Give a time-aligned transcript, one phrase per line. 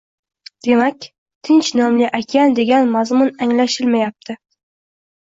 [0.67, 1.05] Demak,
[1.49, 4.37] Tinch nomli okean degan mazmun anglashilmayapti